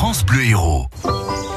France 0.00 0.24
Bleu 0.24 0.42
Héros. 0.46 0.86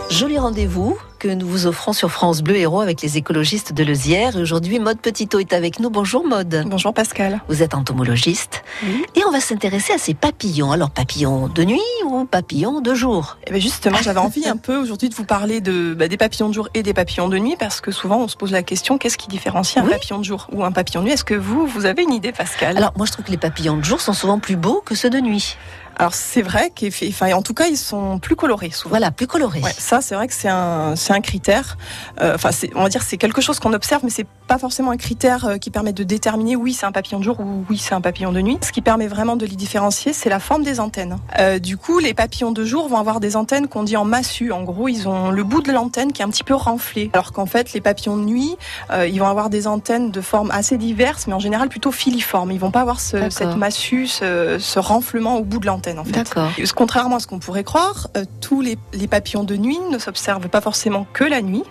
Joli 0.09 0.37
rendez-vous 0.37 0.97
que 1.17 1.29
nous 1.29 1.47
vous 1.47 1.65
offrons 1.65 1.93
sur 1.93 2.11
France 2.11 2.41
Bleu 2.41 2.57
Héros 2.57 2.81
avec 2.81 3.01
les 3.01 3.15
écologistes 3.15 3.71
de 3.71 3.85
Lezière. 3.85 4.35
Et 4.35 4.41
aujourd'hui, 4.41 4.79
Maude 4.79 4.99
Petito 4.99 5.39
est 5.39 5.53
avec 5.53 5.79
nous. 5.79 5.89
Bonjour 5.89 6.27
Maude. 6.27 6.65
Bonjour 6.67 6.93
Pascal. 6.93 7.39
Vous 7.47 7.63
êtes 7.63 7.73
entomologiste. 7.73 8.65
Oui. 8.83 9.05
Et 9.15 9.21
on 9.25 9.31
va 9.31 9.39
s'intéresser 9.39 9.93
à 9.93 9.97
ces 9.97 10.13
papillons. 10.13 10.73
Alors, 10.73 10.91
papillons 10.91 11.47
de 11.47 11.63
nuit 11.63 11.79
ou 12.05 12.25
papillons 12.25 12.81
de 12.81 12.93
jour? 12.93 13.37
Eh 13.47 13.51
bien 13.51 13.61
justement, 13.61 13.99
j'avais 14.01 14.19
envie 14.19 14.45
un 14.45 14.57
peu 14.57 14.75
aujourd'hui 14.75 15.07
de 15.07 15.15
vous 15.15 15.23
parler 15.23 15.61
de, 15.61 15.93
bah, 15.93 16.09
des 16.09 16.17
papillons 16.17 16.49
de 16.49 16.53
jour 16.53 16.67
et 16.73 16.83
des 16.83 16.93
papillons 16.93 17.29
de 17.29 17.37
nuit 17.37 17.55
parce 17.57 17.79
que 17.79 17.91
souvent 17.91 18.17
on 18.17 18.27
se 18.27 18.35
pose 18.35 18.51
la 18.51 18.61
question 18.61 18.97
qu'est-ce 18.97 19.17
qui 19.17 19.29
différencie 19.29 19.81
un 19.81 19.85
Oui. 19.87 19.93
papillon 19.93 20.19
de 20.19 20.25
jour 20.25 20.47
ou 20.51 20.65
un 20.65 20.73
papillon 20.73 20.99
de 20.99 21.05
nuit? 21.05 21.13
Est-ce 21.13 21.23
que 21.23 21.33
vous, 21.33 21.65
vous 21.65 21.85
avez 21.85 22.03
une 22.03 22.13
idée 22.13 22.33
Pascal? 22.33 22.75
Alors, 22.75 22.91
moi, 22.97 23.05
je 23.05 23.13
trouve 23.13 23.23
que 23.23 23.31
les 23.31 23.37
papillons 23.37 23.77
de 23.77 23.85
jour 23.85 24.01
sont 24.01 24.13
souvent 24.13 24.37
plus 24.37 24.57
beaux 24.57 24.83
que 24.85 24.95
ceux 24.95 25.09
de 25.09 25.21
nuit. 25.21 25.55
Alors 25.97 26.13
c'est 26.13 26.41
vrai 26.41 26.71
qu'en 26.71 27.41
tout 27.41 27.53
cas 27.53 27.67
ils 27.67 27.77
sont 27.77 28.19
plus 28.19 28.35
colorés 28.35 28.71
souvent. 28.71 28.89
Voilà, 28.89 29.11
plus 29.11 29.27
colorés. 29.27 29.61
Ouais, 29.61 29.73
ça 29.77 30.01
c'est 30.01 30.15
vrai 30.15 30.27
que 30.27 30.33
c'est 30.33 30.49
un 30.49 30.95
c'est 30.95 31.13
un 31.13 31.21
critère. 31.21 31.77
Euh, 32.21 32.33
Enfin 32.35 32.51
c'est 32.51 32.69
on 32.75 32.83
va 32.83 32.89
dire 32.89 33.03
c'est 33.03 33.17
quelque 33.17 33.41
chose 33.41 33.59
qu'on 33.59 33.73
observe 33.73 34.01
mais 34.03 34.09
c'est 34.09 34.25
pas 34.47 34.57
forcément 34.57 34.91
un 34.91 34.97
critère 34.97 35.45
euh, 35.45 35.57
qui 35.57 35.69
permet 35.69 35.93
de 35.93 36.03
déterminer 36.03 36.55
oui 36.55 36.73
c'est 36.73 36.85
un 36.85 36.91
papillon 36.91 37.19
de 37.19 37.23
jour 37.23 37.39
ou 37.39 37.63
oui 37.69 37.77
c'est 37.77 37.93
un 37.93 38.01
papillon 38.01 38.31
de 38.31 38.41
nuit. 38.41 38.57
Ce 38.61 38.71
qui 38.71 38.81
permet 38.81 39.07
vraiment 39.07 39.35
de 39.35 39.45
les 39.45 39.55
différencier 39.55 40.13
c'est 40.13 40.29
la 40.29 40.39
forme 40.39 40.63
des 40.63 40.79
antennes. 40.79 41.17
Euh, 41.39 41.59
du 41.59 41.77
coup 41.77 41.99
les 41.99 42.13
papillons 42.13 42.51
de 42.51 42.65
jour 42.65 42.87
vont 42.87 42.97
avoir 42.97 43.19
des 43.19 43.35
antennes 43.35 43.67
qu'on 43.67 43.83
dit 43.83 43.97
en 43.97 44.05
massue. 44.05 44.51
En 44.51 44.63
gros 44.63 44.87
ils 44.87 45.07
ont 45.07 45.29
le 45.29 45.43
bout 45.43 45.61
de 45.61 45.71
l'antenne 45.71 46.11
qui 46.11 46.21
est 46.21 46.25
un 46.25 46.29
petit 46.29 46.43
peu 46.43 46.55
renflé. 46.55 47.11
Alors 47.13 47.31
qu'en 47.31 47.45
fait 47.45 47.73
les 47.73 47.81
papillons 47.81 48.17
de 48.17 48.23
nuit 48.23 48.57
euh, 48.91 49.07
ils 49.07 49.19
vont 49.19 49.27
avoir 49.27 49.49
des 49.49 49.67
antennes 49.67 50.09
de 50.11 50.21
formes 50.21 50.49
assez 50.51 50.77
diverses 50.77 51.27
mais 51.27 51.33
en 51.33 51.39
général 51.39 51.69
plutôt 51.69 51.91
filiformes. 51.91 52.51
Ils 52.51 52.59
vont 52.59 52.71
pas 52.71 52.81
avoir 52.81 52.99
ce, 52.99 53.29
cette 53.29 53.55
massue 53.55 54.07
ce, 54.07 54.57
ce 54.59 54.79
renflement 54.79 55.37
au 55.37 55.43
bout 55.43 55.59
de 55.59 55.67
l'antenne 55.67 55.82
en 55.97 56.03
fait. 56.03 56.11
D'accord. 56.11 56.51
Contrairement 56.75 57.17
à 57.17 57.19
ce 57.19 57.27
qu'on 57.27 57.39
pourrait 57.39 57.63
croire, 57.63 58.07
euh, 58.17 58.25
tous 58.41 58.61
les, 58.61 58.77
les 58.93 59.07
papillons 59.07 59.43
de 59.43 59.55
nuit 59.55 59.79
ne 59.91 59.97
s'observent 59.97 60.49
pas 60.49 60.61
forcément 60.61 61.05
que 61.13 61.23
la 61.23 61.41
nuit. 61.41 61.63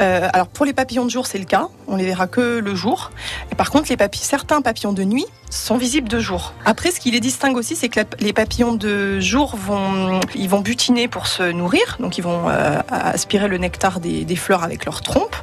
Euh, 0.00 0.26
alors 0.32 0.46
pour 0.46 0.64
les 0.64 0.72
papillons 0.72 1.04
de 1.04 1.10
jour, 1.10 1.26
c'est 1.26 1.36
le 1.38 1.44
cas, 1.44 1.68
on 1.86 1.96
les 1.96 2.06
verra 2.06 2.26
que 2.26 2.60
le 2.60 2.74
jour. 2.74 3.10
Et 3.52 3.54
par 3.54 3.70
contre, 3.70 3.90
les 3.90 3.96
papi- 3.96 4.22
certains 4.22 4.62
papillons 4.62 4.94
de 4.94 5.04
nuit 5.04 5.26
sont 5.50 5.76
visibles 5.76 6.08
de 6.08 6.18
jour. 6.18 6.54
Après, 6.64 6.90
ce 6.92 7.00
qui 7.00 7.10
les 7.10 7.20
distingue 7.20 7.56
aussi, 7.58 7.76
c'est 7.76 7.88
que 7.90 8.00
la- 8.00 8.06
les 8.20 8.32
papillons 8.32 8.72
de 8.72 9.20
jour 9.20 9.56
vont, 9.56 10.20
ils 10.34 10.48
vont 10.48 10.60
butiner 10.60 11.08
pour 11.08 11.26
se 11.26 11.42
nourrir, 11.42 11.96
donc 12.00 12.16
ils 12.16 12.22
vont 12.24 12.48
euh, 12.48 12.78
aspirer 12.90 13.48
le 13.48 13.58
nectar 13.58 14.00
des, 14.00 14.24
des 14.24 14.36
fleurs 14.36 14.62
avec 14.62 14.86
leur 14.86 15.02
trompe. 15.02 15.36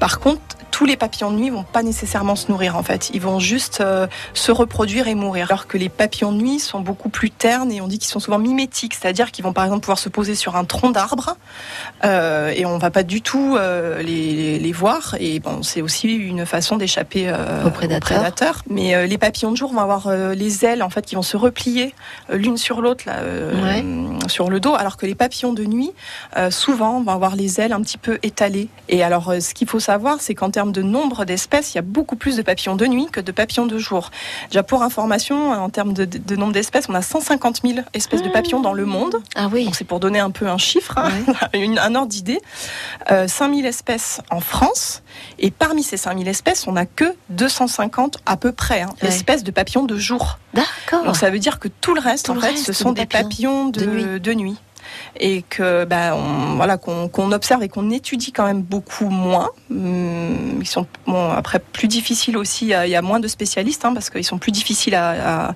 Par 0.00 0.18
contre, 0.18 0.40
tous 0.72 0.84
les 0.86 0.96
papillons 0.96 1.30
de 1.30 1.36
nuit 1.36 1.50
vont 1.50 1.62
pas 1.62 1.84
nécessairement 1.84 2.34
se 2.34 2.50
nourrir 2.50 2.76
en 2.76 2.82
fait. 2.82 3.10
Ils 3.14 3.20
vont 3.20 3.38
juste 3.38 3.80
euh, 3.80 4.08
se 4.34 4.50
reproduire 4.50 5.06
et 5.06 5.14
mourir. 5.14 5.46
Alors 5.50 5.66
que 5.68 5.78
les 5.78 5.88
papillons 5.88 6.32
de 6.32 6.38
nuit 6.38 6.58
sont 6.58 6.80
beaucoup 6.80 7.10
plus 7.10 7.30
ternes 7.30 7.70
et 7.70 7.80
on 7.80 7.86
dit 7.86 7.98
qu'ils 7.98 8.10
sont 8.10 8.18
souvent 8.20 8.38
mimétiques, 8.38 8.94
c'est-à-dire 8.94 9.30
qu'ils 9.30 9.44
vont 9.44 9.52
par 9.52 9.64
exemple 9.64 9.82
pouvoir 9.82 9.98
se 9.98 10.08
poser 10.08 10.34
sur 10.34 10.56
un 10.56 10.64
tronc 10.64 10.90
d'arbre 10.90 11.36
euh, 12.04 12.52
et 12.56 12.64
on 12.66 12.78
va 12.78 12.90
pas 12.90 13.02
du 13.02 13.20
tout 13.22 13.56
euh, 13.56 14.02
les, 14.02 14.32
les- 14.34 14.58
les 14.58 14.72
voir. 14.72 15.14
Et 15.20 15.38
bon, 15.40 15.62
c'est 15.62 15.82
aussi 15.82 16.08
une 16.14 16.46
façon 16.46 16.76
d'échapper 16.76 17.28
euh, 17.28 17.64
Aux 17.66 17.70
prédateurs. 18.16 18.62
Mais 18.68 19.06
les 19.06 19.18
papillons 19.18 19.52
de 19.52 19.56
jour 19.56 19.72
vont 19.72 19.80
avoir 19.80 20.10
les 20.34 20.64
ailes 20.64 20.82
en 20.82 20.90
fait 20.90 21.04
qui 21.04 21.14
vont 21.16 21.22
se 21.22 21.36
replier 21.36 21.94
l'une 22.32 22.56
sur 22.56 22.80
l'autre 22.80 23.04
là, 23.06 23.16
euh, 23.18 23.52
sur 24.26 24.48
le 24.48 24.58
dos, 24.58 24.74
alors 24.74 24.96
que 24.96 25.04
les 25.04 25.14
papillons 25.14 25.52
de 25.52 25.64
nuit 25.64 25.90
souvent 26.50 27.02
vont 27.02 27.12
avoir 27.12 27.36
les 27.36 27.60
ailes 27.60 27.72
un 27.74 27.82
petit 27.82 27.98
peu 27.98 28.18
étalées. 28.22 28.68
Et 28.88 29.02
alors, 29.02 29.34
ce 29.40 29.52
qu'il 29.54 29.68
faut 29.68 29.80
savoir, 29.80 30.20
c'est 30.20 30.34
qu'en 30.34 30.50
termes 30.50 30.61
de 30.70 30.82
nombre 30.82 31.24
d'espèces, 31.24 31.74
il 31.74 31.76
y 31.76 31.80
a 31.80 31.82
beaucoup 31.82 32.14
plus 32.14 32.36
de 32.36 32.42
papillons 32.42 32.76
de 32.76 32.86
nuit 32.86 33.08
que 33.10 33.18
de 33.20 33.32
papillons 33.32 33.66
de 33.66 33.78
jour. 33.78 34.10
Déjà 34.50 34.62
pour 34.62 34.82
information, 34.84 35.50
en 35.50 35.68
termes 35.70 35.92
de, 35.94 36.04
de- 36.04 36.18
de 36.18 36.36
nombre 36.36 36.52
d'espèces, 36.52 36.84
on 36.88 36.94
a 36.94 37.02
150 37.02 37.62
000 37.64 37.80
espèces 37.94 38.22
de 38.22 38.28
papillons 38.28 38.60
dans 38.60 38.74
le 38.74 38.84
monde. 38.84 39.16
Ah 39.34 39.48
oui. 39.50 39.64
Donc 39.64 39.74
c'est 39.74 39.84
pour 39.84 39.98
donner 39.98 40.20
un 40.20 40.30
peu 40.30 40.46
un 40.46 40.58
chiffre, 40.58 40.98
hein, 40.98 41.10
une- 41.54 41.78
un 41.80 41.94
ordre 41.96 42.08
d'idée. 42.08 42.40
Euh, 43.10 43.26
5000 43.26 43.66
espèces 43.66 44.20
en 44.30 44.40
France. 44.40 45.02
Et 45.40 45.50
parmi 45.50 45.82
ces 45.82 45.96
5000 45.96 46.28
espèces, 46.28 46.66
on 46.68 46.72
n'a 46.72 46.86
que 46.86 47.14
250 47.30 48.18
à 48.26 48.36
peu 48.36 48.52
près 48.52 48.82
hein, 48.82 48.90
espèces 49.00 49.42
de 49.42 49.50
papillons 49.50 49.84
de 49.84 49.96
jour. 49.96 50.38
D'accord. 50.54 51.04
Donc 51.04 51.16
ça 51.16 51.30
veut 51.30 51.38
dire 51.38 51.58
que 51.58 51.68
tout 51.68 51.94
le 51.94 52.00
reste, 52.00 52.26
Tout 52.26 52.32
en 52.32 52.34
le 52.34 52.40
fait, 52.42 52.48
reste, 52.50 52.66
ce 52.66 52.72
sont 52.72 52.92
des 52.92 53.06
papillons, 53.06 53.68
de, 53.68 53.80
de 53.80 53.86
nuit. 53.86 54.20
de 54.20 54.32
nuit. 54.34 54.56
Et 55.18 55.42
que 55.42 55.86
on, 56.12 56.56
voilà 56.56 56.76
qu'on 56.76 57.32
observe 57.32 57.62
et 57.62 57.68
qu'on 57.68 57.90
étudie 57.90 58.32
quand 58.32 58.44
même 58.44 58.62
beaucoup 58.62 59.08
moins. 59.08 59.50
Hum, 59.70 60.58
Ils 60.60 60.66
sont 60.66 60.86
après 61.36 61.58
plus 61.58 61.88
difficiles 61.88 62.36
aussi. 62.36 62.66
Il 62.66 62.88
y 62.88 62.96
a, 62.96 63.02
moins 63.02 63.20
de 63.20 63.28
spécialistes 63.28 63.84
hein, 63.84 63.94
parce 63.94 64.10
qu'ils 64.10 64.24
sont 64.24 64.38
plus 64.38 64.52
difficiles 64.52 64.94
à, 64.94 65.54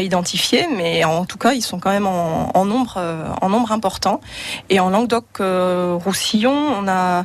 identifier. 0.00 0.66
Mais 0.76 1.04
en 1.04 1.24
tout 1.24 1.38
cas, 1.38 1.52
ils 1.52 1.62
sont 1.62 1.78
quand 1.78 1.90
même 1.90 2.06
en, 2.06 2.64
nombre 2.64 2.94
euh, 2.96 3.28
en 3.40 3.48
nombre 3.48 3.72
important. 3.72 4.20
Et 4.70 4.80
en 4.80 4.90
Languedoc-Roussillon, 4.90 6.52
on 6.52 6.88
a 6.88 7.24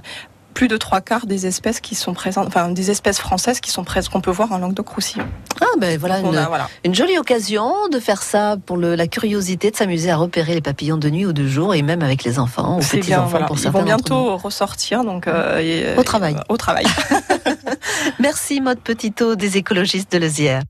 plus 0.54 0.68
de 0.68 0.78
trois 0.78 1.02
quarts 1.02 1.26
des 1.26 1.48
espèces 1.48 1.80
qui 1.80 1.96
sont 1.96 2.14
présentes, 2.14 2.48
enfin 2.48 2.70
des 2.70 2.92
espèces 2.92 3.20
françaises 3.20 3.60
qui 3.60 3.72
sont 3.72 3.84
présentes 3.84 4.12
qu'on 4.14 4.22
peut 4.22 4.32
voir 4.32 4.52
en 4.52 4.58
Languedoc-Roussillon. 4.60 5.26
Ah 5.62 5.66
ben 5.80 5.98
voilà 6.00 6.20
une, 6.20 6.36
a, 6.36 6.48
voilà. 6.48 6.68
une 6.86 6.94
jolie 6.94 7.18
occasion 7.18 7.72
de 7.92 8.00
faire 8.00 8.22
ça 8.22 8.58
pour 8.66 8.78
le- 8.78 8.96
la 8.96 9.08
curiosité 9.08 9.72
de 9.72 9.76
s'amuser 9.76 10.12
à 10.12 10.18
repérer 10.18 10.54
les 10.54 10.62
papillons 10.62 10.98
de 10.98 11.10
nuit 11.10 11.26
ou 11.26 11.34
de 11.34 11.48
jour 11.48 11.74
et 11.74 11.82
même 11.82 12.02
avec 12.04 12.24
les 12.24 12.38
enfants 12.40 12.78
ou 12.78 12.80
petits 12.82 13.00
bien, 13.00 13.20
enfants 13.22 13.30
voilà. 13.32 13.46
pour 13.48 13.58
Ils 13.58 13.70
vont 13.70 13.84
bientôt 13.84 14.38
ressortir, 14.38 15.04
donc 15.04 15.28
euh, 15.28 15.60
et- 15.60 15.98
Au 15.98 16.04
travail. 16.04 16.36
Au 16.50 16.58
travail. 16.58 16.86
Merci 18.20 18.62
Maude 18.62 18.80
Petito 18.80 19.36
des 19.36 19.58
écologistes 19.58 20.12
de 20.12 20.18
Lezière. 20.20 20.62